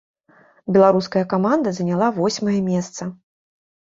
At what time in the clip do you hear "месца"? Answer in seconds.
2.71-3.01